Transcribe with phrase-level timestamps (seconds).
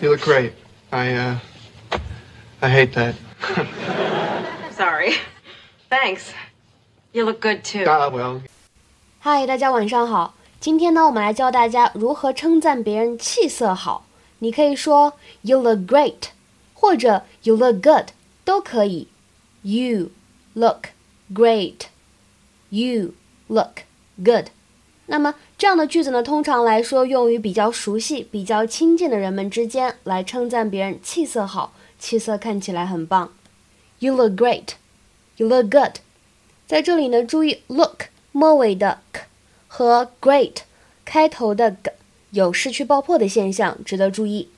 [0.00, 0.52] You look great.
[0.90, 1.38] I, uh,
[2.60, 3.14] I hate that.
[4.76, 5.14] Sorry.
[5.88, 6.32] Thanks.
[7.12, 7.84] You look good too.
[7.86, 8.40] Ah, well,
[9.20, 10.34] 嗨，大家晚上好。
[10.58, 14.06] 今天呢，我们来教大家如何称赞别人气色好。
[14.38, 16.30] 你可以说 "You look great"，
[16.74, 18.08] 或者 "You look good"，
[18.44, 19.08] 都可以。
[19.62, 20.10] You
[20.54, 20.88] look
[21.32, 21.82] great.
[22.70, 23.12] You
[23.48, 23.82] look
[24.16, 24.46] good.
[25.07, 33.33] 那么这样的句子呢，通常来说用于比较熟悉、比较亲近的人们之间，来称赞别人气色好，气色看起来很棒。
[33.99, 34.75] You look great.
[35.37, 35.95] You look good.
[36.67, 39.23] 在这里呢，注意 look 末尾的 k
[39.67, 40.57] 和 great
[41.05, 41.91] 开头的 g
[42.31, 44.49] 有失去爆破的现象，值得注意。